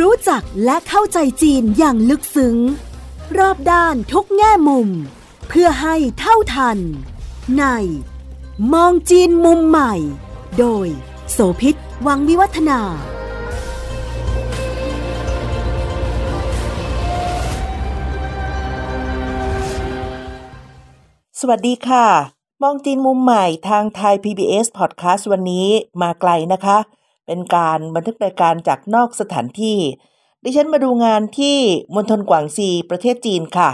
[0.00, 2.56] รู้จักและเข้าใจจีนอย่างลึกซึ้ง
[3.38, 4.88] รอบด้านทุกแง่มุม
[5.48, 6.78] เพื่อให้เท่าทัน
[7.58, 7.64] ใน
[8.72, 9.94] มองจีนมุมใหม่
[10.58, 10.86] โดย
[11.32, 11.74] โสพิษ
[12.06, 12.80] วังวิวัฒนา
[21.40, 22.06] สวัสดีค่ะ
[22.62, 25.68] มองจีนมุมใหม่ทางไทย PBS Podcast วันนี้
[26.00, 26.78] มาไกลนะคะ
[27.32, 29.78] เป็นการบันทึกรายการจากนอกสถานที่
[30.42, 31.56] ดิฉันมาดูงานที่
[31.94, 33.70] มณฑลกวางซีประเทศจีนค่ะ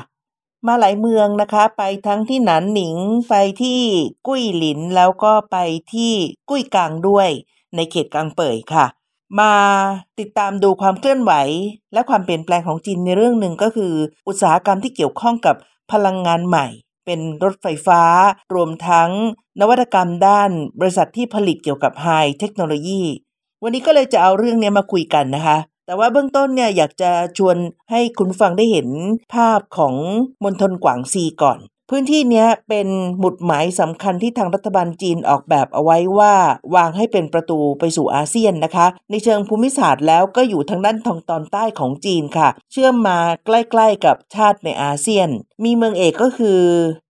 [0.66, 2.96] มาหลายเมืองนะคะ ไปทั้งที่หนานหนิง
[3.28, 3.80] ไปที่
[4.26, 5.56] กุ้ยหลินแล้วก็ไป
[5.92, 6.12] ที่
[6.48, 7.28] กุ้ยกลางด้วย
[7.76, 8.86] ในเขตกางเป่ยค่ะ
[9.40, 9.54] มา
[10.18, 11.32] ติดตามดูความเคลื่อนไหว
[11.92, 13.94] และความเปลี่ยนแปลงของจีนในเรื่องหนึ่งก็คือ
[14.28, 15.56] อุตสาหกรรมที่เกี่ยวข้องกับ
[15.92, 16.66] พลังงานใหม่
[17.06, 18.02] เป็นรถไฟฟ้า
[18.54, 19.10] รวมทั้ง
[19.60, 22.08] นวัตกรรมด้านบริษัทที่ผลิตเกี่ยวกับไฮ
[22.40, 23.02] เทคโนโลยี
[23.62, 27.56] วันนี้ก็เลยจะเอาเรื่องนี้มาคุยกันนะคะ แต่ว่าเบื้องต้นเนี่ยอยากจะชวน
[27.90, 28.88] ให้คุณฟังได้เห็น
[29.34, 29.94] ภาพของ
[30.44, 31.58] มณฑลกวางซีก่อน
[31.90, 36.34] พื้นที่นี้เป็นหมุดหมายสำคัญที่ทางรัฐบาลจีนออกแบบเอาไว้ว่า
[36.74, 45.28] วางให้เป็นประตูไปสู่อาเซียนนะคะ ในเชิงภูมิศาสตร์แล้วก็อยู่ทางด้านทางตอนใต้ของจีนค่ะ เชื่อมมาใกล้ๆกับชาติในอาเซียน
[45.64, 46.60] มีเมืองเอกก็คือ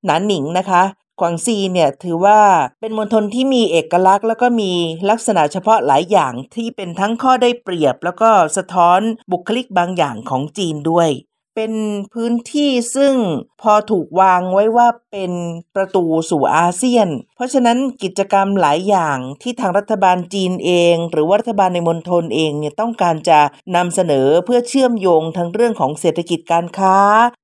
[0.04, 0.82] หนานหนิงนะคะ
[1.20, 2.40] กวางซีเนี่ยถือว่า
[2.80, 4.72] เป็นมณฑลที่มีเอกลักษณ์ แล้วก็มี
[5.10, 9.00] ลักษณะเฉพาะหลายอย่างที่เป็นทั้งข้อได้เปรียบ แล้วก็สะท้อน
[9.32, 11.10] บุคลิกบางอย่างของจีนด้วย
[11.56, 11.74] เป็น
[12.14, 13.14] พื้นที่ซึ่ง
[13.62, 15.32] พอถูกวางไว้ว่าเป็น
[15.76, 23.38] ประตูสู่อาเซียน เพราะฉะนั้นกิจกรรมหลายอย่างที่ทางรัฐบาลจีนเอง หรือว่ารัฐบาลในมณฑลเองเนี่ยต้องการจะ
[23.76, 26.96] นำเสนอเพื่อเชื่อมโยงทั้งเรื่องของเศรษฐกิจการค้า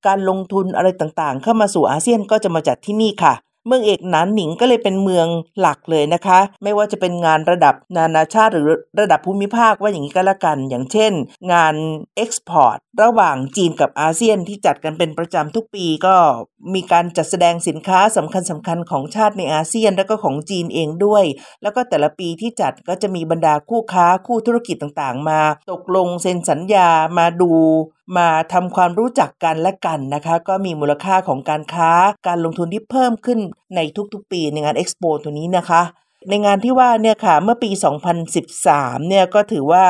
[0.07, 3.33] การลงทุนอะไรต่างๆ เข้ามาสู่อาเซียนก็จะมาจัดที่นี่ค่ะ
[3.67, 5.27] เมืองเอกหนานหนิงก็เลยเป็นเมือง
[5.59, 8.67] หลักเลยนะคะ ไม่ว่าจะเป็นงานระดับนานาชาติหรือ
[8.99, 11.13] ระดับภูมิภาคว่าอย่างนี้ก็แล้วกัน อย่างเช่น
[11.53, 11.75] งาน
[12.17, 16.15] เอ็กซ์พอร์ตระหว่างจีนกับอาเซียนที่จัดกันเป็นประจำทุกปีก็
[16.73, 21.23] มีการจัดแสดงสินค้าสำคัญสำคัญของชาติในอาเซียน แล้วก็ของจีนเองด้วย
[21.63, 25.41] แล้วก็แต่ละปีที่จัดก็จะมีบรรดาคู่ค้าคู่ธุรกิจต่างๆ มา
[25.71, 27.53] ตกลงเซ็นสัญญามาดู
[28.17, 31.91] มาทำความรู้จักกันและกันนะคะ ก็มีมูลค่าของการค้า
[32.27, 33.39] การลงทุนที่เพิ่มขึ้น
[33.75, 33.79] ใน
[34.13, 35.81] ทุกๆ ปีในงานเอ็กซ์โปตัวนี้นะคะ
[36.29, 37.69] ในงานที่ว่าเนี่ยค่ะเมื่อปี
[38.39, 39.85] 2013 เนี่ยก็ถือว่า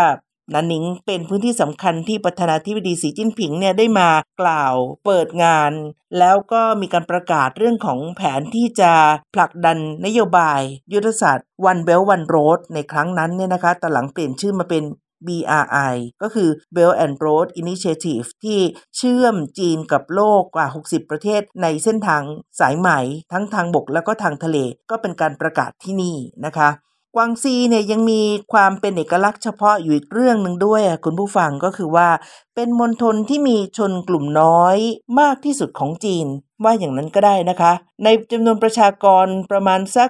[0.54, 4.10] นันนิงเป็นพื้นที่สำคัญที่ประธานาธิบดีสีจิ้นผิงเนี่ยได้มา
[4.42, 4.76] กล่าว
[5.06, 5.72] เปิดงาน
[6.20, 8.92] แล้วก็มีการประกาศเรื่องของแผนที่จะ
[9.36, 10.62] ผลักดันนโยบาย
[10.94, 14.84] ยุทธศาสตร์ One Belt One Road ในครั้งนั้นเนี่ยนะคะแต่หลังเปลี่ยนชื่อมาเป็น
[15.28, 18.60] BRI ก็คือ Belt and Road Initiative ที่
[18.98, 22.24] เชื่อมจีนกับโลกกว่า 60 ประเทศในเส้นทาง
[22.60, 22.90] สายไหม
[23.32, 24.58] ทั้งทางบกแล้วก็ทางทะเล
[24.90, 26.70] ก็เป็นการประกาศที่นี่นะคะ
[27.16, 28.22] กวางซีเนี่ยยังมี
[28.54, 32.10] ความเป็นเอกลักษณ์เฉพาะอยู่อีกเรื่องหนึ่งด้วยคุณผู้ฟังก็คือว่า
[32.56, 34.78] เป็นมณฑลที่มีชนกลุ่มน้อย
[35.20, 36.28] มากที่สุดของจีน
[36.66, 40.10] ว่าอย่างนั้นก็ได้นะคะ ในจำนวนประชากรประมาณสัก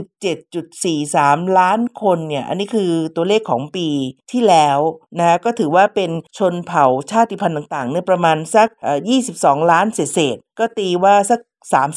[0.00, 3.88] 57.43 ล้านคนเนี่ย อันนี้คือตัวเลขของปี
[4.32, 4.78] ที่แล้ว
[5.18, 8.68] นะก็ถือว่าเป็นชนเผ่าชาติพันธุ์ต่างๆเนี่ยประมาณสัก
[9.18, 11.40] 22 ล้านเศษก็ตีว่าสัก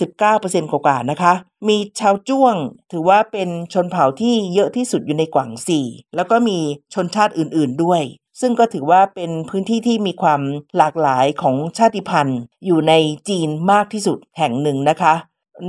[0.10, 1.34] 39%กว่าๆนะคะ
[1.68, 2.56] มีชาวจ้วง
[2.92, 5.80] ถือว่าเป็นชนเผ่าที่เยอะที่สุดอยู่ในกวางซี
[6.16, 6.58] แล้วก็มี
[6.94, 8.02] ชนชาติอื่นๆด้วย
[8.42, 10.42] ซึ่งก็ถือว่าเป็นพื้นที่ที่มีความ
[10.78, 12.94] หลากหลายของชาติพันธุ์ อยู่ใน
[13.30, 15.16] จีนมากที่สุดแห่งหนึ่งนะคะ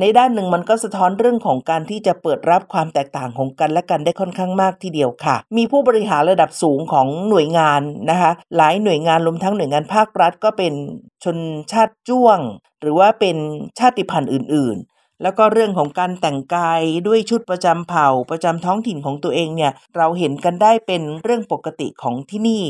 [0.00, 7.80] ในด้านหนึ่งมันก็สะท้อนเรื่องของการที่จะเปิดรับความแตกต่างของกันและกันได้ค่อนข้างมากทีเดียวค่ะ มีผู้บริหารระดับสูงของหน่วยงาน
[8.10, 10.72] นะคะ หลายหน่วยงานรวมทั้งหน่วยงานภาครัฐก็เป็น
[11.24, 11.38] ชน
[11.72, 12.38] ชาติจ้วง
[12.80, 13.36] หรือว่าเป็น
[13.78, 14.76] ชาติพันธุ์อื่น
[15.22, 22.62] แล้วก็เรื่องของการแต่งกายด้วยชุดประจำเผ่าประจำท้องถิ่นของตัวเองเนี่ยเราเห็นกันได้เป็นเรื่องปกติของที่นี่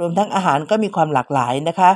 [0.00, 1.90] รวมทั้งอาหารก็มีความหลากหลายนะคะ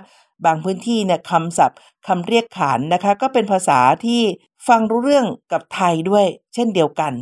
[0.46, 4.20] บางพื้นที่เนี่ยคำศัพท์คำเรียกขานนะคะ ก็เป็นภาษาที่
[4.68, 7.12] ฟังรู้เรื่องกับไทยด้วย เช่นเดียวกัน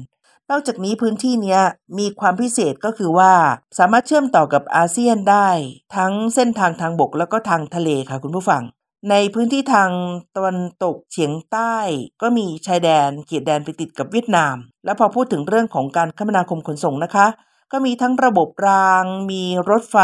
[0.51, 1.59] นอกจากนี้พื้นที่นี้
[1.99, 3.33] มีความพิเศษก็คือว่า
[3.79, 5.49] สามารถเชื่อมต่อกับอาเซียนได้
[5.97, 8.63] ทั้งเส้นทางทางบกแล้วก็ทางทะเลค่ะคุณผู้ฟัง
[9.11, 9.91] ในพื้นที่ทาง
[10.37, 11.77] ตะวันตกเฉียงใต้
[12.23, 17.27] ก็มีชายแดนเขตแดนไปติดกับเวียดนาม และพอพูดถึงเรื่องของการคมนาคมขนส่งนะคะ
[17.73, 19.99] ก็มีทั้งระบบราง มีรถไฟ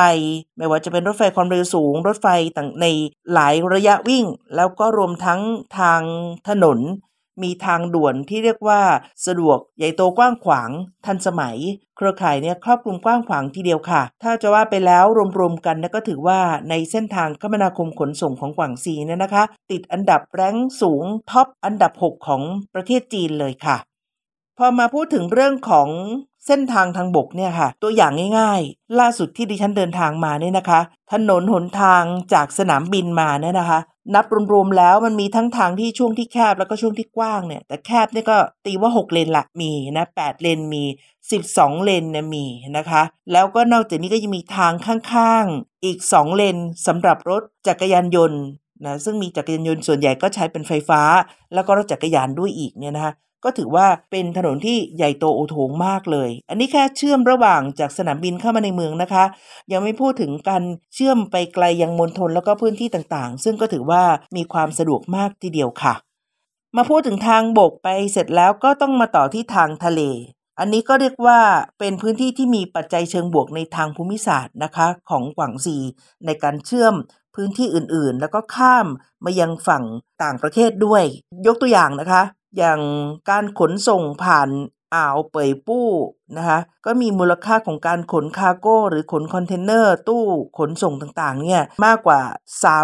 [0.58, 2.87] ไม่ว่าจะเป็นรถไฟความเร็วสูง รถไฟต่างใน
[3.32, 4.25] หลายระยะวิ่ง
[4.56, 5.41] แล้วก็รวมทั้ง
[5.79, 6.02] ทาง
[6.49, 6.79] ถนน
[7.42, 8.81] มีทางด่วนที่เรียกว่า
[9.26, 10.70] สะดวกใหญ่โตกว้างขวาง
[11.06, 11.56] ทันสมัย
[11.96, 15.04] เครือข่ายเนี่ยครอบคลุมกว้างขวางทีเดียวค่ะ ถ้าจะว่าไปแล้ว
[15.38, 16.40] รวมๆกันนะก็ถือว่า
[16.70, 22.42] ในเส้นทางคมนาคมขนส่งของกวางซีเนี่ยนะคะ ติดอันดับแรงสูงท็อปอันดับ 6 ของ
[22.75, 23.76] ประเทศจีนเลยค่ะ
[24.58, 25.88] พอมาพูดถึงเรื่องของ
[26.46, 30.81] เส้นทางทางบกเนี่ยค่ะ ตัวอย่างง่าย ๆ ล่าสุดที่ดิฉันเดินทางมาเนี่ยนะคะ
[31.12, 32.02] ถนนหนทาง
[32.32, 33.81] จากสนามบินมาเนี่ยนะคะ
[34.14, 40.85] นับรวมๆแล้วมันมีทั้งทางที่ช่วงที่แคบแล้วก็ช่วงที่กว้างเนี่ย แต่แคบเนี่ยก็ตีว่า 6 เลนละมีนะ8เลนมี
[41.35, 42.44] 12 เลนเนี่ยมี
[42.76, 43.02] นะคะ
[43.32, 46.56] แล้วก็นอกจากนี้ก็ยังมีทางข้างๆ อีก 2 เลน
[46.87, 48.43] สำหรับรถจักรยานยนต์
[48.85, 51.02] นะซึ่งมีจักรยานยนต์ส่วนใหญ่ก็ใช้เป็นไฟฟ้า
[51.55, 53.12] แล้วก็รถจักรยานด้วยอีกเนี่ยนะคะ
[53.44, 59.25] ก็ถือว่าเป็นถนนที่ใหญ่โตโอโถงมากเลย อันนี้แค่เชื่อมระหว่างจากสนามบินเข้ามาในเมืองนะคะ
[59.73, 60.62] ยังไม่พูดถึงการ
[60.94, 64.02] เชื่อมไปไกลยังมณฑลแล้วก็พื้นที่ต่างๆ ซึ่งก็ถือว่า
[64.37, 65.94] มีความสะดวกมากทีเดียวค่ะ
[66.76, 70.00] มาพูดถึงทางบกไปเสร็จแล้วก็ต้องมาต่อที่ทางทะเล
[70.61, 71.41] อันนี้ก็เรียกว่า
[71.79, 75.76] เป็นพื้นที่ที่มีปัจจัยเชิงบวกในทางภูมิศาสตร์นะคะ ของกวางซี
[76.26, 76.94] ในการเชื่อม
[77.35, 78.87] พื้นที่อื่นๆ แล้วก็ข้าม
[79.25, 79.85] มายังฝั่ง
[80.23, 81.02] ต่างประเทศด้วย
[81.46, 82.23] ยกตัวอย่างนะคะ
[82.56, 82.81] อย่าง
[83.31, 84.51] การขนส่งผ่าน
[84.95, 85.89] อ่าวเป่ยปู้
[86.37, 90.25] นะคะก็มีมูลค่าของการขน cargo หรือขนคอนเทนเนอร์ตู้
[90.59, 92.21] ขนส่งต่างๆเนี่ยมากกว่า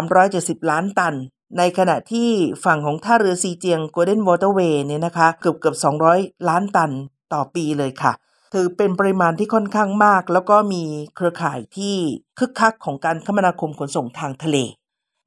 [0.03, 1.15] 370 ล้านตัน
[1.57, 2.29] ในขณะที่
[2.65, 5.75] ฝั่งของท่าเรือซีเจียง Golden Waterway เนี่ยนะคะเกือบเกือบ
[6.11, 6.91] 200 ล้านตัน
[7.33, 8.13] ต่อปีเลยค่ะ
[8.53, 10.83] ถือเป็นปริมาณที่ค่อนข้างมาก แล้วก็มี
[11.15, 11.95] เครือข่ายที่
[12.39, 14.57] คึกคักของการคมนาคมขนส่งทางทะเล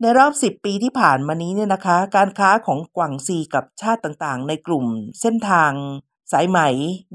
[0.01, 4.87] ในรอบ 10 ปีที่ผ่านมานี้เนี่ยนะคะ การค้าของกวางซีกับชาติต่างๆ ในกลุ่ม
[5.21, 5.73] เส้นทาง
[6.33, 6.59] สายไหม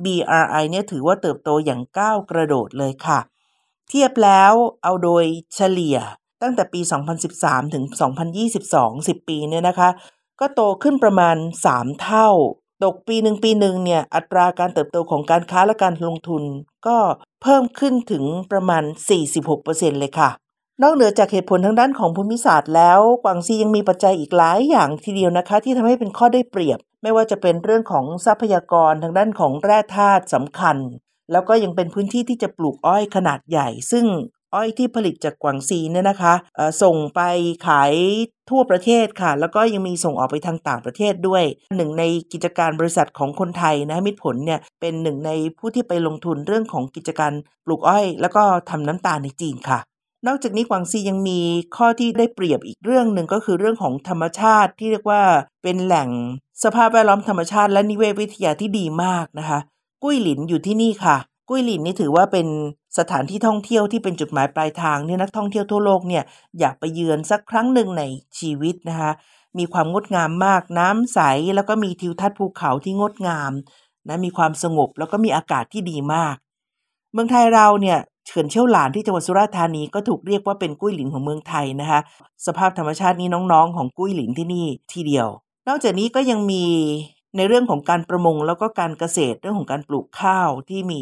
[0.03, 3.19] BRI เนี่ยถือว่าเติบโตอย่างก้าวกระโดดเลยค่ะ
[3.89, 4.53] เทียบแล้ว
[4.83, 5.97] เอาโดยเฉลี่ย
[6.41, 6.81] ตั้งแต่ปี
[7.27, 7.83] 2013 ถึง
[8.45, 9.89] 2022 10 ปีเนี่ยนะคะ
[10.39, 11.35] ก็โตขึ้นประมาณ
[11.69, 12.29] 3 เท่า
[12.83, 16.43] ตกปีหนึ่งปีหนึ่งเนี่ย อัตราการเติบโตของการค้าและการลงทุน
[16.87, 16.97] ก็
[17.41, 18.83] เพิ่มขึ้นถึงประมาณ
[19.41, 20.29] 46%เลยค่ะ
[20.83, 30.77] นอกเหนือจากเหตุผลทางด้านของภูมิศาสตร์แล้ว กวางซียังมีปัจจัยอีกหลายอย่างทีเดียวนะคะ ที่ทำให้เป็นข้อได้เปรียบ ไม่ว่าจะเป็นเรื่องของทรัพยากรทางด้านของแร่ธาตุสำคัญ
[31.31, 34.05] แล้วก็ยังเป็นพื้นที่ที่จะปลูกอ้อยขนาดใหญ่ ซึ่ง
[34.55, 36.33] อ้อยที่ผลิตจากกวางซีเนี่ยนะคะ
[36.81, 37.21] ส่งไป
[37.67, 37.93] ขาย
[38.49, 41.43] ทั่วประเทศค่ะ แล้วก็ยังมีส่งออกไปทางต่างประเทศด้วย
[41.77, 47.33] หนึ่งในกิจการบริษัทของคนไทยนะมิตรผลเนี่ยเป็นหนึ่งในผู้ที่ไปลงทุนเรื่องของกิจการ
[47.65, 49.79] ปลูกอ้อย แล้วก็ทำน้ำตาลในจีนค่ะ
[50.27, 51.39] นอกจากนี้กวางซียังมี
[51.75, 55.21] ข้อที่ได้เปรียบอีกเรื่องหนึ่งก็คือเรื่องของธรรมชาติที่เรียกว่า
[55.63, 56.09] เป็นแหล่ง
[56.63, 59.59] สภาพแวดล้อมธรรมชาติและนิเวศวิทยาที่ดีมากนะคะ
[60.03, 61.17] กุ้ยหลินอยู่ที่นี่ค่ะ
[61.49, 62.47] กุ้ยหลินนี่ถือว่าเป็น
[62.97, 66.23] สถานที่ท่องเที่ยวที่เป็นจุดหมายปลายทางที่นักท่องเที่ยวทั่วโลกเนี่ย
[66.59, 68.03] อยากไปเยือนสักครั้งหนึ่งใน
[68.39, 69.11] ชีวิตนะคะ
[69.57, 71.19] มีความงดงามมากน้ำใส
[71.55, 73.51] แล้วก็มีทิวทัศน์ภูเขาที่งดงาม
[74.07, 76.35] นะมีความสงบแล้วก็มีอากาศที่ดีมาก
[77.13, 77.99] เมืองไทยเราเนี่ย
[78.29, 81.99] เขื่อนเชี่ยวหลานที่จังหวัดสุราษฎร์ธานีก็ถูกเรียกว่าเป็นกุ้ยหลินของเมืองไทยนะคะ
[82.45, 85.27] สภาพธรรมชาตินี้น้องๆ ของกุ้ยหลินที่นี่ทีเดียว
[85.67, 86.63] นอกจากนี้ก็ยังมี
[87.37, 91.01] ในเรื่องของการประมงแล้วก็การเกษตรเรื่องของการปลูกข้าวที่มี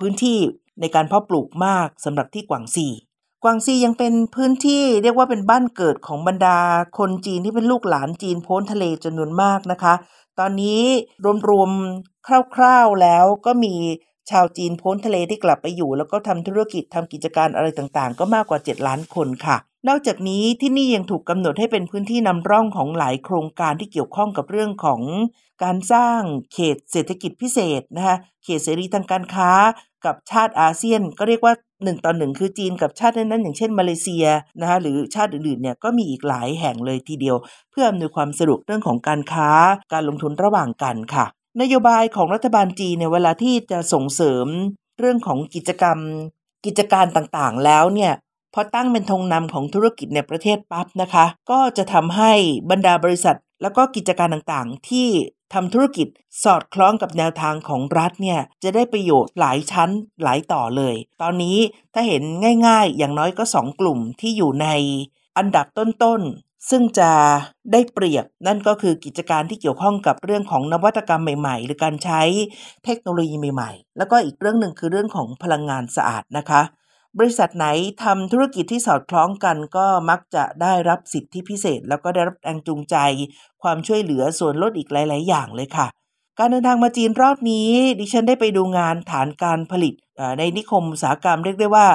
[0.00, 0.38] พื้นที่
[0.80, 2.86] ในการเพาะปลูกมากสำหรับที่กวางซี
[3.44, 6.58] กวางซียังเป็นพื้นที่เรียกว่าเป็นบ้านเกิดของบรรดา
[6.98, 9.94] คนจีนที่เป็นลูกหลานจีนพ้นทะเลจำนวนมากนะคะ
[10.38, 10.82] ตอนนี้
[11.50, 13.74] รวมๆคร่าวๆแล้วก็มี
[14.30, 19.56] ชาวจีนพ้นทะเลที่กลับไปอยู่ แล้วก็ทำธุรกิจทำกิจการอะไรต่างๆ ก็มากกว่า 7 ล้านคนค่ะ
[19.88, 25.00] นอกจากนี้ที่นี่ยังถูกกำหนดให้เป็นพื้นที่นำร่องของหลายโครงการที่เกี่ยวข้องกับเรื่องของ
[25.64, 26.20] การสร้าง
[26.52, 29.50] เขตเศรษฐกิจพิเศษนะคะเขตเสรีทางการค้า
[30.04, 34.26] กับชาติอาเซียน ก็เรียกว่า1ต่อหนึ่งคือจีนกับชาตินั้นๆอย่างเช่นมาเลเซีย
[34.60, 37.36] นะคะหรือชาติอื่นๆเนี่ยก็มีอีกหลายแห่งเลยทีเดียว
[37.70, 39.50] เพื่ออำนวยความสะดวกเรื่องของการค้า
[39.92, 41.26] การลงทุนระหว่างกันค่ะ
[41.60, 44.46] นโยบายของรัฐบาลจีนเนี่ยเวลาที่จะส่งเสริม
[44.98, 45.98] เรื่องของกิจกรรม
[46.66, 48.12] กิจการต่างๆ แล้วเนี่ย
[48.54, 52.32] พอตั้งเป็นธงนำของธุรกิจในประเทศปั๊บนะคะ ก็จะทำให้
[52.70, 55.08] บรรดาบริษัท แล้วก็กิจการต่างๆ ที่
[55.54, 56.08] ทำธุรกิจ
[56.44, 59.90] สอดคล้องกับแนวทางของรัฐเนี่ยจะได้ประโยชน์หลายชั้น
[60.22, 61.58] หลายต่อเลย ตอนนี้
[61.94, 62.22] ถ้าเห็น
[62.66, 64.68] ง่ายๆ อย่างน้อยก็ 2 กลุ่มที่อยู่ใน
[65.36, 66.22] อันดับต้น
[66.70, 67.10] ซึ่งจะ
[67.72, 72.22] ได้เปรียบนั่นก็คือกิจการที่เกี่ยวข้องกับเรื่องของนวัตกรรมใหม่ ๆ หรือการใช้
[72.84, 76.62] เทคโนโลยีใหม่ ๆ แล้วก็อีกเรื่องหนึ่งคือเรื่องของพลังงานสะอาดนะคะ
[77.18, 77.66] บริษัทไหน
[78.04, 82.96] ทำธุรกิจที่สอดคล้องกันก็มักจะได้รับสิทธิพิเศษ แล้วก็ได้รับแรงจูงใจ
[83.62, 85.86] ความช่วยเหลือส่วนลดอีกหลาย ๆ อย่างเลยค่ะ
[86.38, 87.70] การเดินทางมาจีนรอบนี้
[88.00, 89.94] ดิฉันได้ไปดูงานฐานการผลิต
[90.38, 91.86] ในนิคมอุตสาหกรรมเรียกได้ว่า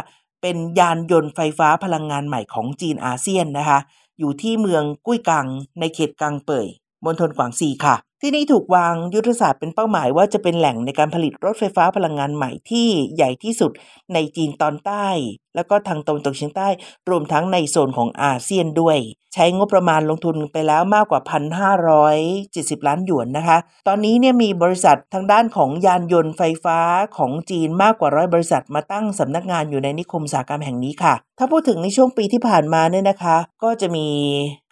[0.41, 3.79] เป็นยานยนต์ไฟฟ้าพลังงานใหม่ของจีนอาเซียนนะคะ
[4.21, 5.47] อยู่ที่เมืองกุ้ยกัง
[5.79, 6.67] ในเขตกังเป่ย
[7.05, 13.71] มณฑลกวางซีค่ะ ที่นี่ถูกวางยุทธศาสตร์เป็นเป้าหมายว่าจะเป็นแหล่งในการผลิตรถไฟฟ้าพลังงานใหม่ที่ใหญ่ที่สุด
[14.13, 15.07] ในจีนตอนใต้
[15.55, 16.67] แล้วก็ทางตะวันตกเฉียงใต้
[17.09, 18.97] รวมทั้งในโซนของอาเซียนด้วย
[19.33, 21.21] ใช้งบประมาณลงทุนไปแล้วมากกว่า
[22.03, 26.79] 1,570 ล้านหยวนนะคะ ตอนนี้เนี่ยมีบริษัททางด้านของยานยนต์ไฟฟ้า
[27.17, 34.07] ของจีนมากกว่าร้อยบริษัทมาตั้งสำนักงานอยู่ในนิคมอุตสาหกรรมแห่งนี้ค่ะ ถ้าพูดถึงในช่วงปีที่ผ่านมาเนี่ยนะคะ ก็จะมี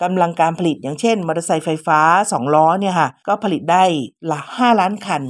[0.01, 3.83] กำลังการผลิตอย่างเช่นมอเตอร์ไซค์ไฟฟ้า 2 ล้อเนี่ยค่ะก็ผลิตได้
[4.31, 5.24] ละ5ล้านคัน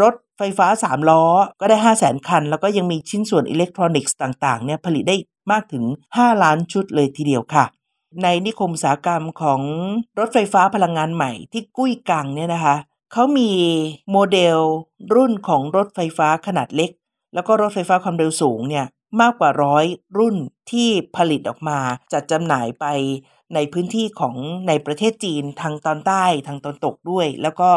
[0.00, 1.24] รถ ไฟฟ้า 3 ล้อ
[1.60, 5.16] ก็ได้ 5 0 0แสนคัน แล้วก็ยังมีชิ้นส่วนอิเล็กทรอนิกส์ต่างๆเนี่ยผลิตได้
[5.50, 7.64] มากถึง 5 ล้านชุดเลยทีเดียวค่ะ
[8.22, 9.60] ในนิคมอุตสาหกรรมของ
[10.18, 12.76] รถไฟฟ้าพลังงานใหม่ที่กุ้ยกังเนี่ยนะคะ
[13.12, 13.50] เขามี
[14.10, 14.58] โมเดล
[15.14, 16.90] รุ่นของรถไฟฟ้าขนาดเล็ก
[17.34, 18.86] แล้วก็รถไฟฟ้าความเร็วสูงเนี่ย
[19.20, 19.84] มากกว่าร้อย
[20.18, 20.36] รุ่น
[20.70, 21.78] ที่ผลิตออกมา
[22.12, 22.86] จัดจำหน่ายไป
[23.54, 24.34] ในพื้นที่ของ
[24.68, 27.70] ในประเทศจีนทางตอนใต้ทางตอนตกด้วย แล้วก็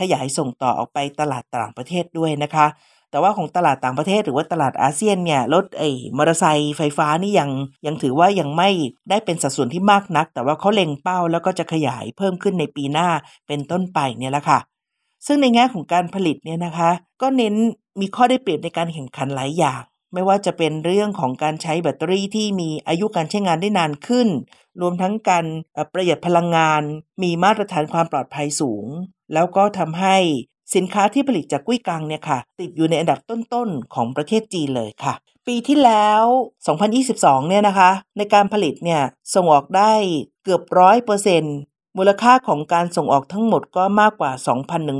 [0.00, 2.66] ขยายส่งต่อออกไปตลาดต่างประเทศด้วยนะคะ
[3.10, 7.50] แต่ว่าของตลาดต่างประเทศหรือว่าตลาดอาเซียนเนี่ยรถไอ้มอเตอร์ไซค์ไฟฟ้านี่ยัง
[7.86, 8.70] ยังถือว่ายังไม่
[9.10, 13.08] ได้เป็นสัดส่วนที่มากนัก แต่ว่าเขาเล็งเป้าแล้วก็จะขยายเพิ่มขึ้นในปีหน้า
[13.46, 14.58] เป็นต้นไปเนี่ยแหละค่ะ
[15.26, 16.90] ซึ่งในแง่ของการผลิตเนี่ยนะคะ
[17.22, 17.54] ก็เน้น
[18.00, 19.82] มีข้อได้เปรียบในการแข่งขันหลายอย่าง
[20.14, 24.28] ไม่ว่าจะเป็นเรื่องของการใช้แบตเตอรี่ที่มีอายุการใช้งานได้นานขึ้น
[24.80, 25.44] รวมทั้งการ
[25.92, 26.82] ประหยัดพลังงาน
[27.22, 28.86] มีมาตรฐานความปลอดภัยสูง
[29.34, 30.16] แล้วก็ทำให้
[30.74, 35.14] สินค้าที่ผลิตจากกุ้ยกังเนี่ยค่ะ ติดอยู่ในอันดับต้นๆ ของประเทศจีนเลยค่ะ
[35.46, 36.24] ปีที่แล้ว
[36.86, 39.02] 2022 เนี่ยนะคะ ในการผลิตเนี่ย
[39.34, 39.92] ส่งออกได้
[40.44, 41.56] เกือบร้อยเปอร์เซ็นต์
[41.96, 44.32] มูลค่าของการส่งออกทั้งหมดก็มากกว่า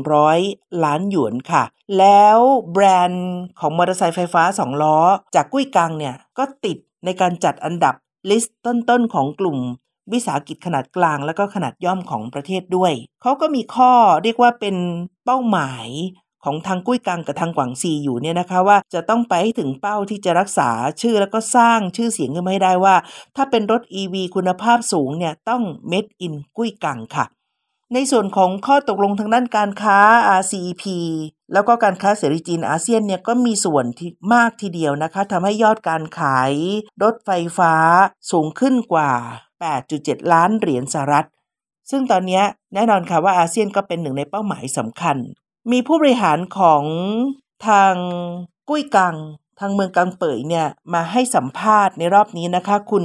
[0.08, 1.64] 2,100 ล้านหยวนค่ะ
[1.98, 2.38] แล้ว
[2.72, 4.98] แบรนด์ของมอเตอร์ไซค์ไฟฟ้า 2 ล้อ
[5.34, 7.94] จากกุ้ยกังเนี่ยก็ติดในการจัดอันดับ
[8.30, 9.58] ลิสต์ต้นๆของกลุ่ม
[10.12, 14.76] วิสาหกิจขนาดกลางและก็ขนาดย่อมของประเทศด้วย เขาก็มีข้อเรียกว่าเป็น
[15.24, 15.86] เป้าหมาย
[16.44, 20.70] ของทางกุ้ยกังกับทางกวางซีอยู่เนี่ยนะคะว่าจะต้องไปให้ถึงเป้าที่จะรักษา
[21.00, 22.96] ชื่อแล้วก็สร้างชื่อเสียงขึ้นมาให้ได้ว่า
[23.36, 27.26] ถ้าเป็นรถ EV คุณภาพสูงเนี่ยต้อง Made in กุ้ยกังค่ะ
[27.94, 29.98] ในส่วนของข้อตกลงทางด้านการค้า
[30.40, 30.84] RCEP
[31.52, 36.52] แล้วก็การค้าเสรีจีนอาเซียนเนี่ยก็มีส่วนที่มากทีเดียวนะคะทำให้ยอดการขาย
[37.02, 37.74] รถไฟฟ้า
[38.30, 39.12] สูงขึ้นกว่า
[39.68, 41.26] 8.7 ล้านเหรียญสหรัฐ
[41.90, 42.42] ซึ่งตอนนี้
[42.74, 45.16] แน่นอนค่ะว่าอาเซียนก็เป็นหนึ่งในเป้าหมายสำคัญ
[45.70, 46.84] มีผู้บริหารของ
[47.66, 47.94] ทาง
[48.68, 49.16] กุ้ยกัง
[49.60, 53.04] ทางเมืองกังเป่ยเนี่ยมาให้สัมภาษณ์ในรอบนี้นะคะ คุณ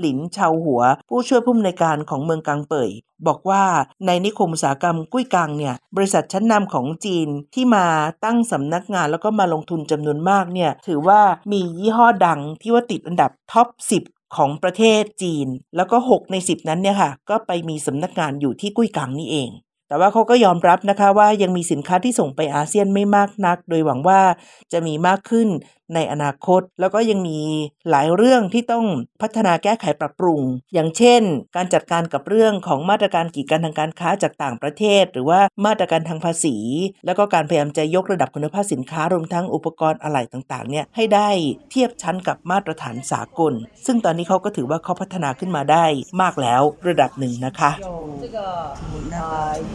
[0.00, 2.90] หลินชาวหัว ผู้ช่วยผู้อำนวยการของเมืองกังเป่ย
[3.26, 3.64] บอกว่า
[4.06, 7.86] ในนิคมอุตสาหกรรมกุ้ยกังเนี่ยบริษัทชั้นนำของจีนที่มา
[8.24, 11.20] ตั้งสำนักงานแล้วก็มาลงทุนจำนวนมากเนี่ยถือว่า
[11.52, 13.68] มียี่ห้อดังที่ว่าติดอันดับท็อป
[14.04, 15.46] 10ของประเทศจีน
[15.76, 19.50] แล้วก็ 6 ใน 10 นั้นเนี่ยค่ะ ก็ไปมีสำนักงานอยู่ที่กุ้ยกังนี่เอง
[19.88, 24.20] แต่ว่าเขาก็ยอมรับนะคะว่ายังมีสินค้าที่ส่งไปอาเซียนไม่มากนัก โดยหวังว่า
[24.72, 25.48] จะมีมากขึ้น
[25.94, 27.40] ในอนาคต แล้วก็ยังมี
[27.90, 28.86] หลายเรื่องที่ต้อง
[29.22, 30.40] พัฒนาแก้ไขปรับปรุง
[30.74, 31.22] อย่างเช่น
[31.56, 36.56] การจัดการกับเรื่องของมาตรการกีดกันทางการค้าจากต่างประเทศ หรือว่ามาตรการทางภาษี
[37.06, 41.28] แล้วก็การพยายามจะยกระดับคุณภาพสินค้ารวมทั้งอุปกรณ์อะไหล่ต่างๆเนี่ยให้ได้
[41.70, 43.52] เทียบชั้นกับมาตรฐานสากล
[43.86, 45.84] ซึ่งตอนนี้เขาก็ถือว่าเขาพัฒนาขึ้นมาได้
[46.22, 47.70] มากแล้วระดับหนึ่งนะคะ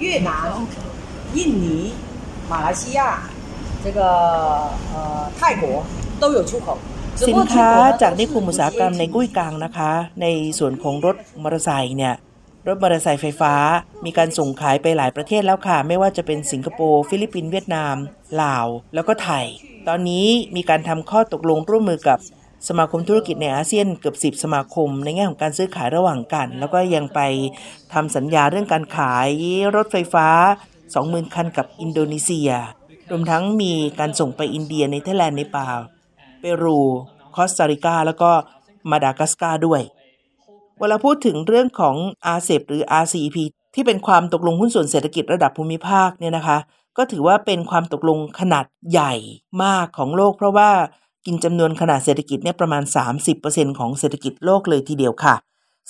[0.02, 0.30] 越南、
[1.34, 1.92] 印尼、
[2.48, 3.00] 马来西亚、
[3.84, 4.00] 这个
[4.92, 5.84] 呃泰国
[6.20, 6.78] 都有出口。
[7.28, 7.68] สินค้า
[8.02, 10.26] จากนิคมอุตสาหกรรมในกุ้ยกลางนะคะ ใน
[10.58, 12.14] ส่วนของรถมอเตอร์ไซค์เนี่ย
[12.66, 13.54] รถมอเตอร์ไซค์ไฟฟ้า
[14.04, 17.96] มีการส่งขายไปหลายประเทศแล้วค่ะ ไม่ว่าจะเป็นสิงคโปร์ฟิลิปปินส์เวียดนาม
[18.42, 19.44] ลาว แล้วก็ไทย
[19.88, 22.18] ตอนนี้มีการทำข้อตกลงร่วมมือกับ
[22.67, 27.19] สมาคมธุรกิจในอาเซียนเกือบ 10 สมาคม ในแง่ของการซื้อขายระหว่างกัน แล้วก็ยังไป
[27.93, 29.29] ทำสัญญาเรื่องการขาย
[29.75, 30.27] รถไฟฟ้า
[30.81, 32.49] 20,000 คันกับอินโดนีเซีย
[33.11, 35.67] รวมทั้งมีการส่งไปอินเดีย เนเธอร์แลนด์ เนปาล
[36.39, 36.79] เปรู
[37.35, 38.31] คอสตาริกา แล้วก็
[38.89, 39.81] มาดากัสการ์ด้วย
[40.79, 43.37] เวลาพูดถึงเรื่องของอาร์เซ็ปหรือ RCEP
[43.75, 46.57] ที่เป็นความตกลงหุ้นส่วนเศรษฐกิจระดับภูมิภาคเนี่ยนะคะ
[46.97, 49.13] ก็ถือว่าเป็นความตกลงขนาดใหญ่
[49.63, 50.71] มากของโลก เพราะว่า
[51.25, 52.83] กินจำนวนขนาดเศรษฐกิจเนี่ยประมาณ
[53.31, 55.35] 30%ของเศรษฐกิจโลกเลยทีเดียวค่ะ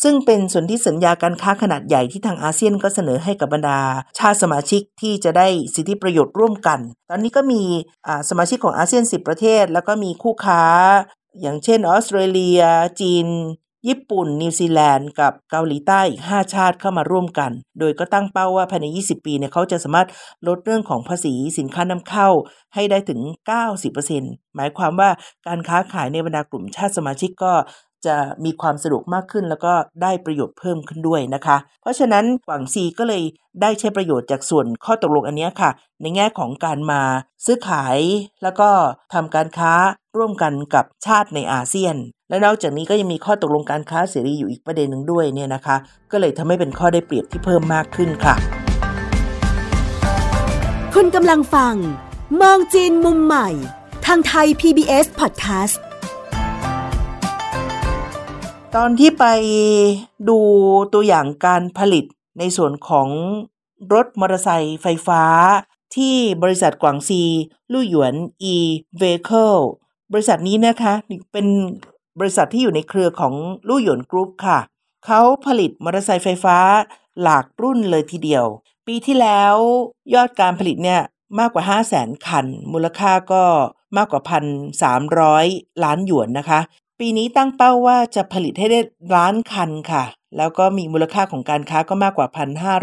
[0.03, 3.79] ซึ่งเป็นส่วนที่สัญญาการค้าขนาดใหญ่ที่ทางอาเซียนก็เสนอให้กับบรรดา
[4.19, 7.61] ชาติสมาชิกที่จะได้สิทธิประโยชน์ร่วมกัน ตอนนี้ก็มี
[8.29, 10.63] สมาชิกของอาเซียน 10 ประเทศ แล้วก็มีคู่ค้า
[11.41, 12.61] อย่างเช่นออสเตรเลีย
[13.01, 13.27] จีน
[13.87, 20.07] ญี่ปุ่น นิวซีแลนด์ กับเกาหลีใต้อีก 5 ชาติเข้ามาร่วมกัน โดยก็ตั้งเป้าว่าภายใน 20 ปีเนี่ยเขาจะสามารถ
[20.47, 22.29] ลดเรื่องของภาษีสินค้านำเข้า
[22.73, 23.19] ให้ได้ถึง
[23.87, 25.09] 90%หมายความว่า
[25.47, 27.53] การค้าขายในบรรดากลุ่มชาติสมาชิกก็
[28.05, 33.23] จะมีความสะดวกมากขึ้นแล้วก็ได้ประโยชน์เพิ่มขึ้นด้วยนะคะ เพราะฉะนั้นหวังซีก็เลย
[33.61, 35.69] ได้ใช้ประโยชน์จากส่วนข้อตกลงอันนี้ค่ะ
[36.01, 37.01] ในแง่ของการมา
[37.45, 37.97] ซื้อขาย
[38.43, 38.69] แล้วก็
[39.13, 39.73] ทำการค้า
[40.17, 41.95] ร่วมกันกับชาติในอาเซียน
[42.33, 45.75] และนอกจากนี้ก็ยังมีข้อตกลงการค้าเสรีอยู่อีกประเด็นหนึ่งด้วยเนี่ยนะคะ
[46.11, 48.35] ก็เลยทำให้เป็นข้อได้เปรียบที่เพิ่มมากขึ้นค่ะ
[50.93, 51.75] คุณกำลังฟัง
[52.41, 53.49] มองจีนมุมใหม่
[54.05, 55.75] ทางไทย PBS Podcast
[58.75, 59.25] ตอนที่ไป
[60.29, 60.39] ดู
[60.93, 62.05] ตัวอย่างการผลิต
[62.39, 63.09] ในส่วนของ
[63.93, 65.23] รถมอเตอร์ไซค์ไฟฟ้า
[65.95, 67.21] ที่บริษัทกวางซี
[67.71, 68.15] ลู่หยวน
[68.53, 68.55] e
[69.01, 69.59] vehicle
[70.13, 70.93] บริษัทนี้นะคะ
[71.33, 71.47] เป็น
[72.20, 73.34] บริษัทที่อยู่ในเครือของ
[73.67, 74.60] ลู่หยวนกรุ๊ปค่ะ
[75.05, 76.58] เขาผลิตมอเตอร์ไซค์ไฟฟ้า
[77.22, 78.46] หลากรุ่นเลยทีเดียว
[78.88, 79.55] ปีที่แล้ว
[80.13, 81.01] ยอดการผลิตเนี่ย
[81.39, 83.43] มากกว่า 5 0 0แสนคัน มูลค่าก็
[83.98, 84.22] มากกว่า
[85.03, 86.60] 1,300 ล้านหยวนนะคะ
[87.00, 88.79] ปีนี้ตั้งเป้าว่าจะผลิตให้ได้
[89.15, 90.03] ล้านคันค่ะ
[90.37, 92.27] แล้วก็มีมูลค่าของการค้าก็มากกว่า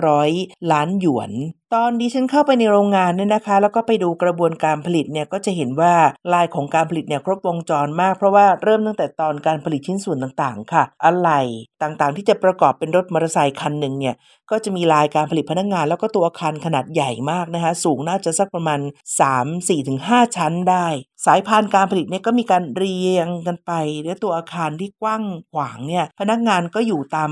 [0.09, 1.33] 1,500 ล้านหยวน
[1.77, 5.95] ตอนดิฉันเข้าไปในโรงงานเนี่ยนะคะ แล้วก็ไปดูกระบวนการผลิตเนี่ยก็จะเห็นว่า
[6.33, 11.41] ลายของการผลิตเนี่ยครบวงจรมาก เพราะว่าเริ่มตั้งแต่ตอนการผลิตชิ้นส่วนต่างๆ ค่ะ อะไหล่
[11.83, 14.15] ต่างๆ ที่จะประกอบเป็นรถมอเตอร์ไซค์คันหนึ่งเนี่ย
[14.51, 18.81] ก็จะมีลายการผลิตพนักงงาน แล้วก็ตัวอาคารขนาดใหญ่มากนะคะ สูงน่าจะสักประมาณ
[19.21, 20.87] 3 4ถึง5ชั้นได้
[21.27, 23.73] สายพานการผลิตเนี่ยก็มีการเรียงกันไป
[24.05, 27.31] และตัวอาคารที่กว้างขวางเนี่ยพนักงานก็อยู่ตาม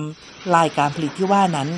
[0.55, 1.69] ลายการผลิตที่ว่านั้น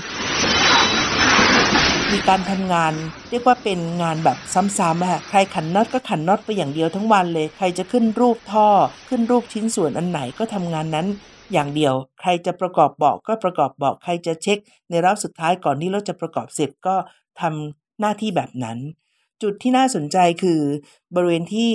[2.12, 2.92] มีการทำงาน
[3.30, 4.38] เรียกว่าเป็นงานแบบ
[4.78, 8.68] ซ้ำๆอะใครขันน็อตก็ขันน็อตไปอย่างเดียวทั้งวันเลย ใครจะขึ้นรูปท่อ
[9.08, 11.06] ขึ้นรูปชิ้นส่วนอันไหนก็ทำงานนั้น
[11.52, 14.58] อย่างเดียว ใครจะประกอบเบาะก็ประกอบเบาะใครจะเช็ค
[14.90, 16.96] ในรอบสุดท้ายก่อนที่รถจะประกอบเสร็จก็
[17.40, 18.78] ทำหน้าที่แบบนั้น
[19.42, 20.60] จุดที่น่าสนใจคือ
[21.14, 21.70] บริเวณที่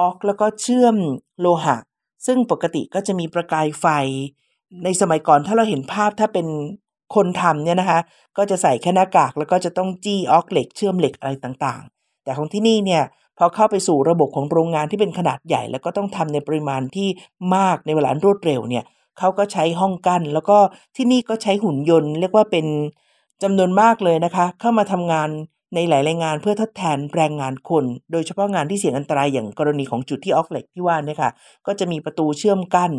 [0.00, 0.96] ออกแล้วก็เชื่อม
[1.40, 1.76] โลหะ
[2.26, 3.86] ซึ่งปกติก็จะมีประกายไฟ
[4.84, 6.46] ในสมัยก่อนถ้าเราเห็นภาพถ้าเป็น
[7.14, 8.00] คนทำเนี่ยนะคะ
[8.36, 13.02] ก็จะใส่แค่หน้ากากแล้วก็จะต้องจี้ออกเหล็กเชื่อมเหล็กอะไรต่างๆ แต่ของที่นี่เนี่ย
[13.38, 17.08] พอเข้าไปสู่ระบบของโรงงานที่เป็นขนาดใหญ่ แล้วก็ต้องทำในปริมาณที่
[17.56, 18.84] มากในเวลารวดเร็วเนี่ย
[19.18, 20.58] เขาก็ใช้ห้องกัน้นแล้วก็
[20.96, 22.66] ที่นี่ก็ใช้หุ่นยนต์ เรียกว่าเป็น
[23.42, 25.28] จำนวนมากเลยนะคะ เข้ามาทำงาน
[25.74, 31.30] ในหลายรายงานเพื่อทดแทนแรงงานคน โดยเฉพาะงานที่เสี่ยงอันตรายอย่างกรณีของจุดที่ออกเหล็กที่ว่านี่ค่ะ
[31.66, 32.92] ก็จะมีประตูเชื่อมกัน้น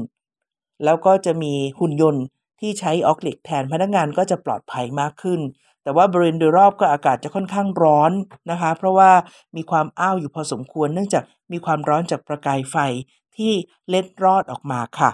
[0.83, 2.23] แล้วก็จะมีหุ่นยนต์
[2.59, 5.39] ที่ใช้ออกเหล็กแทนพนักงานก็จะปลอดภัยมากขึ้น
[5.83, 8.11] แต่ว่าบริเวณโดยรอบก็อากาศจะค่อนข้างร้อน
[8.51, 9.11] นะคะ เพราะว่า
[9.55, 12.75] มีความอ้าวอยู่พอสมควร เนื่องจากมีความร้อนจากประกายไฟ
[13.35, 13.51] ที่
[13.89, 15.09] เล็ดรอดออกมาค่ะ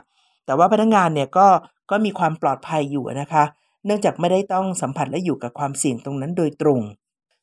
[0.46, 1.48] แต่ว่าพนักงานเนี่ยก็
[1.92, 3.44] ก็มีความปลอดภัยอยู่นะคะ
[3.86, 6.82] เนื่องจากไม่ได้ต้องสัมผัสและอยู่กับความเสี่ยงตรงนั้นโดยตรง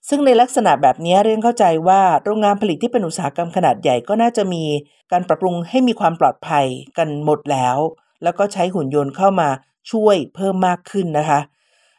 [0.08, 4.64] ซึ่งในลักษณะแบบนี้เรียนเข้าใจว่าโรงงานผลิตที่เป็นอุตสาหกรรมขนาดใหญ่ก็น่าจะมี
[5.12, 6.66] การปรับปรุงให้มีความปลอดภัย
[6.98, 7.76] กันหมดแล้ว
[8.24, 9.48] แล้วก็ใช้หุ่นยนต์เข้ามา
[9.90, 11.40] ช่วยเพิ่มมากขึ้นนะคะ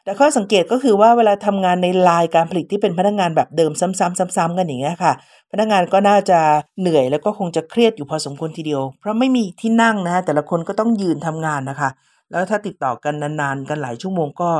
[0.04, 5.12] แต่ข้อสังเกตก็คือว่าเวลาทำงานในลายการผลิตที่เป็นพนักงานแบบเดิมซ้ำๆซ้ำๆกันอย่างเงี้ยค่ะ
[5.52, 6.38] พนักงานก็น่าจะ
[6.80, 11.90] เหนื่อยแล้วก็คงจะเครียดอยู่พอสมควรทีเดียว เพราะไม่มีที่นั่งนะแต่ละคนก็ต้องยืนทำงานนะคะ
[12.30, 14.50] แล้วถ้าติดต่อกันนานๆ กันหลายชั่วโมงก็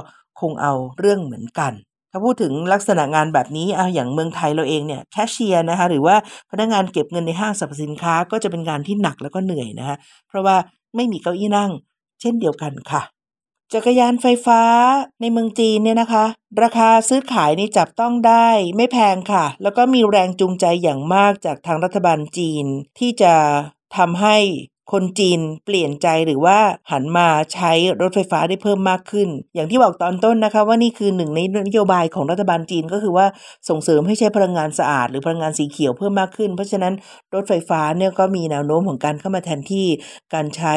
[0.41, 1.73] คงเอาเรื่องเหมือนกัน
[2.17, 6.17] ถ้าพูดถึงลักษณะงานแบบนี้เอาอย่างเมืองไทยเราเองเนี่ยแคชเชียร์นะคะหรือว่า
[6.51, 9.97] พนักงานเก็บเงินในห้างสรรพสินค้าก็จะเป็นงานที่หนักแล้วก็เหนื่อยนะคะ
[10.29, 10.57] เพราะว่า
[10.97, 11.71] ไม่มีเก้าอี้นั่ง
[12.21, 13.03] เช่นเดียวกันค่ะ
[13.73, 14.63] จักรยานไฟฟ้า
[15.21, 16.25] ในเมืองจีนเนี่ยนะคะ
[16.63, 22.67] ราคาซื้อขายนี่จับต้องได้ไม่แพงค่ะ แล้วก็มีแรงจูงใจอย่างมากจากทางรัฐบาลจีน
[22.99, 23.35] ที่จะ
[23.97, 24.37] ทำให้
[24.93, 26.59] คนจีนเปลี่ยนใจหรือว่า
[26.93, 33.27] หันมาใช้รถไฟฟ้าได้เพิ่มมากขึ้น อย่างที่บอกตอนต้นนะคะ ว่านี่คือหนึ่งในนโยบายของรัฐบาลจีนก็คือว่า
[33.69, 36.95] ส่งเสริมให้ใช้พลังงานสะอาด หรือพลังงานสีเขียวเพิ่มมากขึ้น เพราะฉะนั้น
[37.35, 39.87] รถไฟฟ้าเนี่ยก็มีแนวโน้มของการเข้ามาแทนที่
[40.35, 40.75] การใช้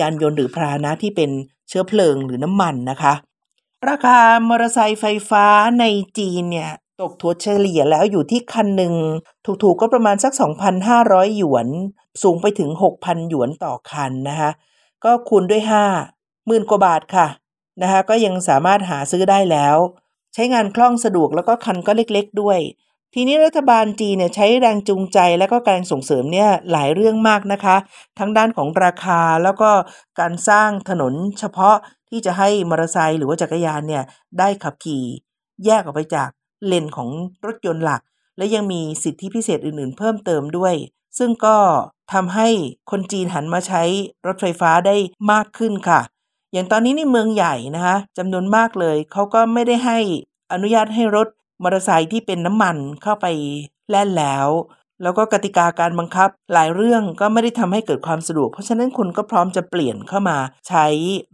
[0.00, 1.30] ยานยนต์หรือพาหนะที่เป็น
[1.68, 3.14] เชื้อเพลิงหรือน้ำมันนะคะ
[3.88, 5.46] ราคามอเตอร์ไซค์ไฟฟ้า
[5.80, 5.84] ใน
[6.18, 6.70] จีนเนี่ย
[7.02, 8.94] ตกถัวเฉลี่ยแล้วอยู่ที่คันหนึ่ง
[9.62, 10.32] ถูกๆก็ประมาณสัก
[10.84, 11.68] 2,500 หยวน
[12.22, 14.50] สูงไปถึง 6,000 หยวนต่อคันนะคะ
[15.04, 15.62] ก็คูณด้วย
[16.04, 17.26] 5หมื่นกว่าบาทค่ะ
[17.82, 19.76] นะคะก็ยังสามารถหาซื้อได้แล้ว
[20.34, 22.60] ใช้งานคล่องสะดวกแล้วก็คันก็เล็กๆด้วย
[23.14, 27.76] ทีนี้รัฐบาลจีนเนี่ยใช้แรงจูงใจและก็การส่งเสริมเนี่ยหลายเรื่องมากนะคะ
[28.18, 29.70] ทั้งด้านของราคาแล้วก็
[30.20, 31.76] การสร้างถนนเฉพาะ
[32.10, 34.04] ที่จะให้มอเตอร์ไซค์หรือว่าจักรยานเนี่ย
[34.38, 35.04] ได้ขับขี่
[35.64, 36.28] แยกออกไปจาก
[36.66, 37.08] เลนของ
[37.46, 38.02] รถยนต์หลัก
[38.36, 40.74] และยังมีสิทธิพิเศษอื่นๆ เพิ่มเติมด้วย
[41.18, 41.56] ซึ่งก็
[42.12, 42.48] ทำให้
[42.90, 43.82] คนจีนหันมาใช้
[44.26, 44.96] รถไฟฟ้าได้
[45.32, 46.00] มากขึ้นค่ะ
[46.52, 49.98] อย่างตอนนี้ในเมืองใหญ่นะคะจำนวนมากเลย เขาก็ไม่ได้ให้
[50.52, 51.28] อนุญาตให้รถ
[51.62, 53.26] มอเตอร์ไซค์ที่เป็นน้ำมันเข้าไป
[53.90, 54.48] แล่นแล้ว
[55.02, 60.38] แล้วก็กติกาการบังคับ หลายเรื่องก็ไม่ได้ทำให้เกิดความสะดวก เพราะฉะนั้นคุณก็พร้อมจะเปลี่ยนเข้ามา
[60.68, 60.86] ใช้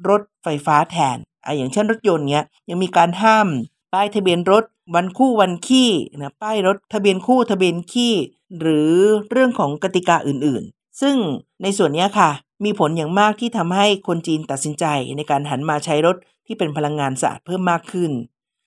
[0.09, 3.49] รถไฟฟ้าแทนอะอย่างเช่นรถยนต์เนี้ยยังมีการห้าม
[3.93, 8.15] ป้ายทะเบียนรถ วันคู่วันขี้นะป้ายรถทะเบียนคู่ทะเบียนขี้
[8.61, 8.91] หรือ
[9.31, 11.17] เรื่องของกติกาอื่นๆ ซึ่ง
[11.63, 12.31] ในส่วนนี้ค่ะ
[12.65, 14.85] มีผลอย่างมากที่ทำให้คนจีนตัดสินใจ
[15.17, 16.17] ในการหันมาใช้รถ
[16.47, 18.11] ที่เป็นพลังงานสะอาดเพิ่มมากขึ้น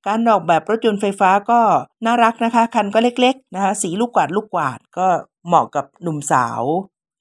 [0.07, 1.59] การออกแบบรถยนต์ไฟฟ้าก็
[2.05, 5.07] น่ารักนะคะ คันก็เล็กๆนะคะ สีลูกกวาดลูกกวาดก็
[5.47, 6.63] เหมาะกับหนุ่มสาว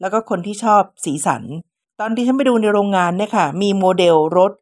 [0.01, 1.43] แล้วก็คนที่ชอบสีสัน
[2.01, 4.53] ตอนที่ฉันไปดูในโรงงานเนี่ยค่ะ มีโมเดลรถ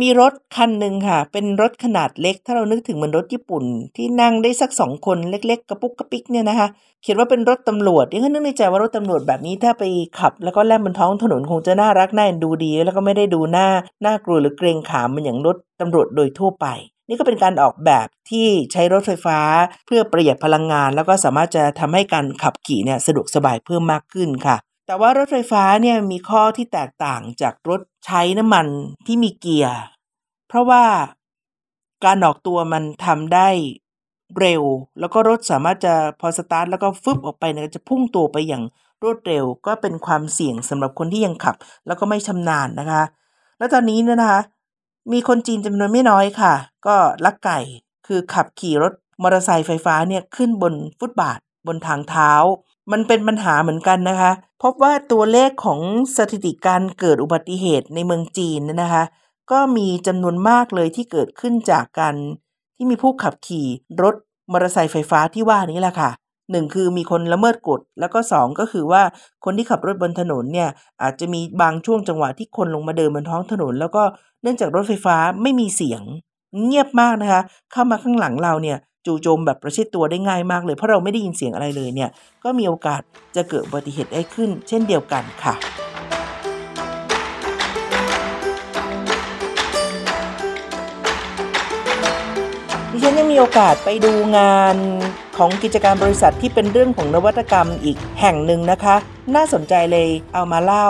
[0.00, 3.64] มีรถคันหนึ่งค่ะ เป็นรถขนาดเล็ก ถ้าเรานึกถึงเหมือนรถญี่ปุ่น
[3.96, 6.68] ที่นั่งได้สักสองคนเล็ก ๆ กระปุกกระปิกเนี่ยนะคะ
[7.02, 9.84] เขียนว่าเป็นรถตำรวจยังนึกในใจว่ารถตำรวจแบบนี้ถ้าไป
[10.18, 13.68] ขับ แล้วก็แล่นบนท้องถนนคงจะน่ารักน่าดูดี แล้วก็ไม่ได้ดูหน้า
[14.04, 16.66] น่ากลัวหรือเกรงขามมันอย่างรถตำรวจโดยทั่วไป
[17.08, 19.38] นี่ก็เป็นการออกแบบที่ใช้รถไฟฟ้า
[19.86, 28.66] เพื่อประหยัดพลังงาน แล้วก็สามารถจะทำให้การขับขี่เนี่ยสะดวกสบายเพิ่มมากขึ้นค่ะ แต่ว่ารถไฟฟ้าเนี่ยมีข้อที่แตกต่างจากรถใช้น้ำมัน
[29.06, 29.78] ที่มีเกียร์
[30.48, 30.84] เพราะว่า
[32.04, 33.48] การออกตัวมันทำได้
[34.38, 34.62] เร็ว
[35.00, 38.64] แล้วก็รถสามารถจะพอสตาร์ทแล้วก็ฟึบออกไปเนี่ยจะพุ่งตัวไปอย่าง
[39.02, 43.02] รวดเร็ว ก็เป็นความเสี่ยงสำหรับคนที่ยังขับ แล้วก็ไม่ชำนาญนะคะ
[43.58, 44.40] แล้วตอนนี้นะคะ
[45.12, 46.54] มีคนจีนจำนวนไม่น้อยค่ะ
[46.86, 47.58] ก็ลักไก่
[48.06, 48.92] คือขับขี่รถ
[49.22, 52.32] มอเตอร์ไซค์ไฟฟ้าเนี่ยขึ้นบนฟุตบาทบนทางเท้า
[52.92, 54.30] มันเป็นปัญหาเหมือนกันนะคะ
[54.62, 55.80] พบว่าตัวเลขของ
[56.16, 59.04] สถิติการเกิดอุบัติเหตุในเมืองจีนนะคะ
[59.52, 62.14] ก็มีจำนวนมากเลยที่เกิดขึ้นจากการ
[62.76, 63.66] ที่มีผู้ขับขี่
[64.02, 64.14] รถ
[64.52, 66.10] มอเตอร์ไซค์ไฟฟ้าที่ว่านี้แหละค่ะ
[66.50, 69.02] หนึ่งคือมีคนละเมิดกฎ แล้วก็สองก็คือว่า
[69.44, 70.68] คนที่ขับรถบนถนนเนี่ย
[71.02, 74.02] อาจจะมีบางช่วงจังหวะที่คนลงมาเดินบนท้องถนน แล้วก็
[74.42, 76.02] เนื่องจากรถไฟฟ้าไม่มีเสียง
[76.64, 77.42] เงียบมากนะคะ
[77.72, 82.10] เข้ามาข้างหลังเราเนี่ย จู่โจมแบบประชิดตัวได้ง่ายมากเลย เพราะเราไม่ได้ยินเสียงอะไรเลยเนี่ย
[82.44, 83.02] ก็มีโอกาส
[83.36, 85.54] จะเกิดอุบัติเหตุได้ขึ้น เช่นเดียวกันค่ะ
[92.92, 94.76] ดิฉันยังมีโอกาสไปดูงาน
[95.36, 98.96] ของกิจการบริษัทที่เป็นเรื่องของนวัตกรรมอีกแห่งหนึ่งนะคะ
[99.34, 100.88] น่าสนใจเลยเอามาเล่า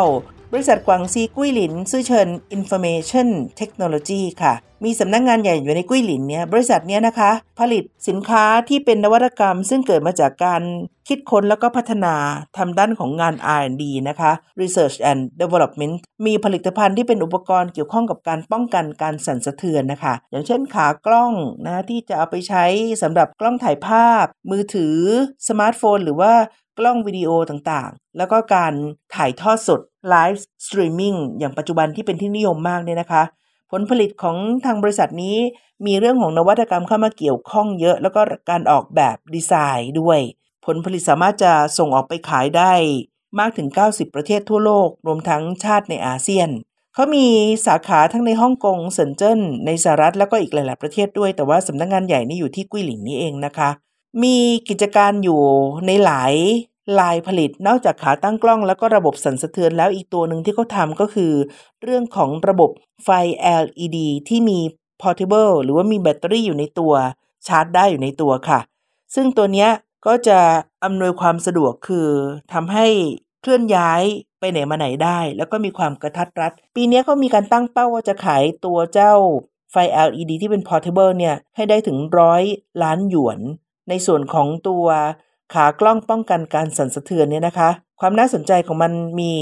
[0.52, 3.28] บริษัทกวางซีกุ้ยหลินซื่อเชิญ Information
[3.60, 10.62] Technology ค่ะ มีสำนักงงานใหญ่อยู่ในกุ้ยหลินเนี่ยบริษัทเนี้ยนะคะ ผลิตสินค้าที่เป็นนวัตกรรม ซึ่งเกิดมาจากการ
[11.08, 12.14] คิดค้นแล้วก็พัฒนา
[12.56, 15.94] ทำด้านของงาน R&D นะคะ Research and Development
[16.26, 21.32] มีผลิตภัณฑ์ที่เป็นอุปกรณ์เกี่ยวข้องกับการป้องกันการสั่นสะเทือนนะคะ อย่างเช่นขากล้อง
[21.66, 22.64] นะที่จะเอาไปใช้
[23.02, 24.96] สำหรับกล้องถ่ายภาพ มือถือ
[25.48, 26.32] สมาร์ทโฟน หรือว่า
[26.78, 28.74] กล้องวิดีโอต่างๆ แล้วก็การ
[29.14, 33.22] ถ่ายทอดสด live streaming อย่างปัจจุบันที่เป็นที่นิยมมากเนี่ยนะคะ
[33.70, 35.38] ผลผลิตของทางบริษัทนี้
[35.86, 40.20] มีเรื่องของนวัตกรรมเข้ามาเกี่ยวข้องเยอะ แล้วก็การออกแบบดีไซน์ด้วย
[40.66, 42.72] ผลผลิตสามารถจะส่งออกไปขายได้
[43.38, 46.48] มากถึง 90 ประเทศทั่วโลก รวมทั้งชาติในอาเซียน
[46.94, 47.26] เขามี
[47.66, 53.70] สาขาทั้งในฮ่องกงเซินเจิ้นในสหรัฐแล้วก็อีกหลาย ๆ ประเทศด้วย แต่ว่าสำนักงงานใหญ่นี่อยู่ที่กุ้ยหลิงนี่เองนะคะ
[54.22, 54.36] มี
[54.68, 55.42] กิจการอยู่
[55.86, 56.34] ในหลาย
[57.00, 61.32] ลายผลิตนอกจากขาตั้งกล้องแล้วก็ระบบสั่นสะเทือนแล้วอีกตัวหนึ่งที่เขาทำก็คือ
[61.82, 62.70] เรื่องของระบบ
[63.04, 63.08] ไฟ
[63.62, 64.58] LED ที่มี
[65.02, 66.92] portable หรือว่ามีแบตเตอรี่อยู่ในตัว
[67.46, 68.60] ชาร์จได้อยู่ในตัวค่ะ
[69.14, 69.68] ซึ่งตัวนี้
[70.06, 70.40] ก็จะ
[70.84, 72.08] อำนวยความสะดวกคือ
[72.52, 72.86] ทำให้
[73.42, 74.02] เคลื่อนย้าย
[74.40, 79.14] ไปไหนมาไหนได้ แล้วก็มีความกระทัดรัด ปีนี้เขามีการตั้งเป้าว่าจะขายตัวเจ้า
[79.72, 79.76] ไฟ
[80.08, 82.42] LED ที่เป็น portable เนี่ยให้ได้ถึงร้อย
[82.82, 83.38] ล้านหยวน
[83.88, 84.86] ในส่วนของตัว
[85.54, 89.34] ขากล้องป้องกันการสั่นสะเทือนเนี่ยนะคะ ความน่าสนใจของมันมี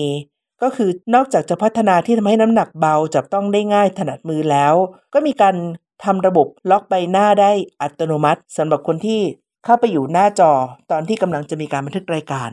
[0.63, 4.75] ก็คือนอกจากจะพัฒนาที่ทำให้น้ำหนักเบาจับต้องได้ง่ายถนัดมือแล้ว
[5.15, 5.57] ก็มีการ
[6.05, 9.21] ทำระบบล็อกใบหน้าได้อัตโนมัติสำหรับคนที่
[9.65, 10.53] เข้าไปอยู่หน้าจอ
[10.91, 12.51] ตอนที่กำลังจะมีการบันทึกรายการ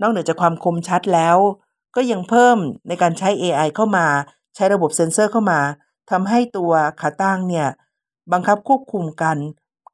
[0.00, 1.36] นอกเหนือจากความคมชัดแล้ว
[1.96, 2.58] ก็ยังเพิ่ม
[2.88, 4.06] ในการใช้ AI เข้ามา
[4.54, 5.60] ใช้ระบบเซ็นเซอร์เข้ามา
[6.10, 7.68] ทำให้ตัวขาตั้งเนี่ย
[8.32, 9.36] บังคับควบคุมกัน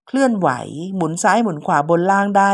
[0.07, 0.49] เคลื่อนไหว
[0.97, 2.53] หมุนซ้ายหมุนขวาบนล่างได้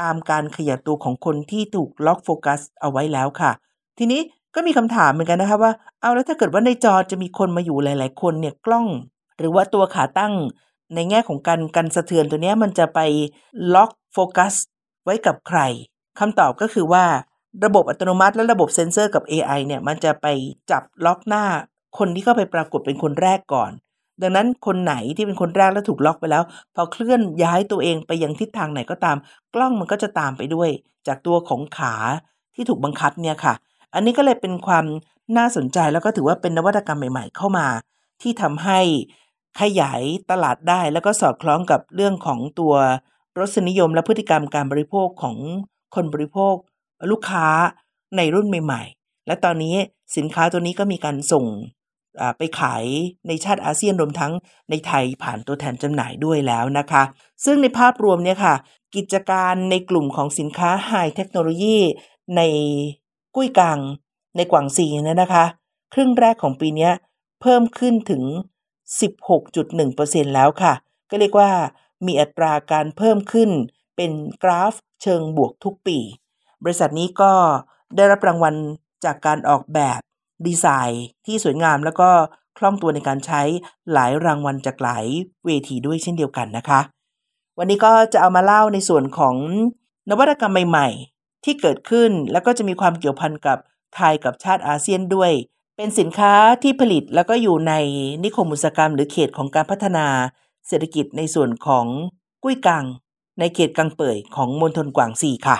[0.00, 3.52] ตามการขยับตัวของคนที่ถูกล็อกโฟกัสเอาไว้แล้วค่ะ
[3.98, 4.20] ทีนี้
[4.54, 8.86] ก็มีคำถามเหมือนกันนะคะว่า เอาแล้วถ้าเกิดว่าในจอจะมีคนมาอยู่หลาย ๆ คนเนี่ยกล้อง
[9.38, 10.34] หรือว่าตัวขาตั้ง
[10.94, 13.00] ในแง่ของการกันสะเทือนตัวนี้มันจะไป
[13.74, 14.54] ล็อกโฟกัส
[15.04, 15.60] ไว้กับใคร
[16.18, 17.04] คำตอบก็คือว่า
[17.64, 20.26] ระบบอัตโนมัติและระบบเซ็นเซอร์กับ AI เนี่ยมันจะไป
[20.70, 21.44] จับล็อกหน้า
[21.98, 23.70] คนที่เข้าไปปรากฏเป็นคนแรกก่อน
[24.22, 26.42] ดังนั้นคนไหนที่เป็นคนแรกแล้วถูกล็อกไปแล้ว
[26.74, 29.16] พอเคลื่อนย้ายตัวเองไปยังทิศทางไหนก็ตาม
[29.54, 30.70] กล้องมันก็จะตามไปด้วย
[31.06, 31.94] จากตัวของขา
[32.54, 33.54] ที่ถูกบังคับเนี่ยค่ะ
[33.94, 34.84] อันนี้ก็เลยเป็นความ
[35.36, 37.66] น่าสนใจแล้วก็ถือว่าเป็นนวัตกรรมใหม่ ๆ เข้ามา
[38.22, 38.80] ที่ทำให้
[39.60, 42.74] ขยายตลาดได้แล้วก็สอดคล้องกับเรื่องของตัว
[43.38, 45.36] รสนิยมและพฤติกรรมการบริโภคของ
[45.94, 46.54] คนบริโภค
[47.10, 47.46] ลูกค้า
[48.16, 49.76] ในรุ่นใหม่ ๆ และตอนนี้
[50.16, 51.46] สินค้าตัวนี้ก็มีการส่ง
[52.38, 52.84] ไปขาย
[53.26, 54.32] ในชาติอาเซียนรวมทั้ง
[54.70, 57.02] ในไทยผ่านตัวแทนจำหน่ายด้วยแล้วนะคะ
[57.44, 58.54] ซึ่งในภาพรวมเนี่ยค่ะ
[58.96, 61.78] กิจการในกลุ่มของสินค้าไฮเทคโนโลยี
[62.36, 62.40] ใน
[63.34, 63.78] กุ้ยกัง
[64.36, 65.44] ในกวางซีเนี่ยนะคะ
[65.94, 66.90] ครึ่งแรกของปีนี้
[67.40, 68.22] เพิ่มขึ้นถึง
[69.30, 70.72] 16.1%แล้วค่ะ
[71.10, 71.50] ก็เรียกว่า
[72.06, 73.50] มีอัตราการเพิ่มขึ้น
[73.96, 75.98] เป็นกราฟเชิงบวกทุกปี
[76.62, 77.32] บริษัทนี้ก็
[77.96, 78.54] ได้รับรางวัล
[79.04, 80.00] จากการออกแบบ
[80.46, 82.08] ดีไซน์ที่สวยงามแล้วก็
[82.58, 83.42] คล่องตัวในการใช้
[83.92, 85.04] หลายรางวัลจากหลาย
[85.46, 86.80] เวทีด้วยเช่นเดียวกันนะคะ
[87.58, 89.36] วันนี้ก็จะเอามาเล่าในส่วนของ
[90.10, 93.58] นวัตกรรมใหม่ๆ ที่เกิดขึ้นแล้วก็จะมีความเกี่ยวพันกับ
[93.94, 95.32] ไทยกับชาติอาเซียนด้วย
[95.76, 97.72] เป็นสินค้าที่ผลิตแล้วก็อยู่ใน
[98.24, 100.06] นิคมอุตสาหกรรม หรือเขตของการพัฒนา
[100.68, 101.86] เศรษฐกิจในส่วนของ
[102.42, 102.84] กุ้ยกัง
[103.38, 105.56] ในเขตกังเป่ยของมณฑลกวางซีค่ะ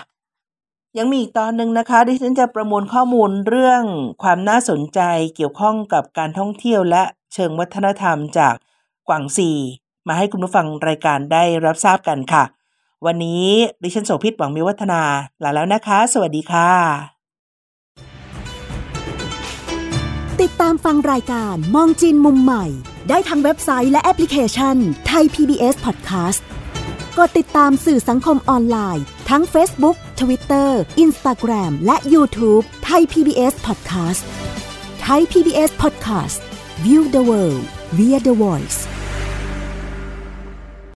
[0.99, 3.83] ยังมีอีกตอนหนึ่งนะคะที่ฉันจะประมวลข้อมูลเรื่อง
[4.23, 5.01] ความน่าสนใจ
[5.37, 7.03] เกี่ยวข้องกับการท่องเที่ยวและ
[7.33, 8.55] เชิงวัฒนธรรมจาก
[9.09, 9.51] กวางซี
[10.09, 12.45] มาให้คุณผู้ฟังรายการได้รับทราบกันค่ะ
[13.07, 13.47] วันนี้
[13.83, 15.03] ดิฉันโสภิตหวังมีวัฒนา
[15.43, 16.71] ลาแล้วนะคะ สวัสดีค่ะ
[20.43, 22.65] ติดตามฟังรายการมองจีนมุมใหม่
[23.09, 24.77] ได้ทางเว็บไซต์และแอปพลิเคชัน
[25.07, 26.41] ไทย PBS Podcast
[27.19, 30.69] กดติดตามสื่อสังคมออนไลน์ทั้ง Facebook Twitter
[31.05, 34.23] Instagram และ YouTube ไทย PBS Podcast
[35.03, 36.39] ไทย PBS Podcast
[36.85, 37.65] View the world
[37.99, 38.79] via the voice